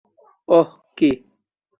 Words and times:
ওহ, 0.47 0.69
কী? 0.97 1.09